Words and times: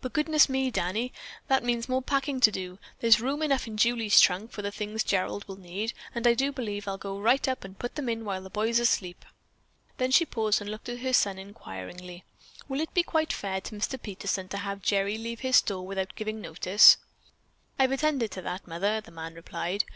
"But, 0.00 0.12
goodness 0.12 0.48
me, 0.48 0.70
Danny, 0.70 1.12
that 1.48 1.64
means 1.64 1.88
more 1.88 2.00
packing 2.00 2.38
to 2.38 2.52
do. 2.52 2.78
There's 3.00 3.20
room 3.20 3.42
enough 3.42 3.66
in 3.66 3.76
Julie's 3.76 4.20
trunk 4.20 4.52
for 4.52 4.62
the 4.62 4.70
things 4.70 5.02
Gerald 5.02 5.44
will 5.48 5.58
need, 5.58 5.92
and 6.14 6.24
I 6.24 6.34
do 6.34 6.52
believe 6.52 6.86
I'll 6.86 6.96
go 6.96 7.18
right 7.18 7.48
up 7.48 7.64
and 7.64 7.76
put 7.76 7.96
them 7.96 8.08
in 8.08 8.24
while 8.24 8.42
the 8.42 8.48
boy's 8.48 8.78
asleep." 8.78 9.24
Then 9.96 10.12
she 10.12 10.24
paused 10.24 10.60
and 10.60 10.70
looked 10.70 10.88
at 10.88 11.00
her 11.00 11.12
son 11.12 11.36
inquiringly. 11.36 12.22
"Will 12.68 12.80
it 12.80 12.94
be 12.94 13.02
quite 13.02 13.32
fair 13.32 13.60
to 13.62 13.74
Mr. 13.74 14.00
Peterson 14.00 14.46
to 14.50 14.58
have 14.58 14.82
Gerry 14.82 15.18
leave 15.18 15.40
his 15.40 15.56
store 15.56 15.84
without 15.84 16.14
giving 16.14 16.40
notice?" 16.40 16.98
"I've 17.76 17.90
attended 17.90 18.30
to 18.30 18.42
that, 18.42 18.68
mother," 18.68 19.00
the 19.00 19.10
man 19.10 19.34
replied. 19.34 19.82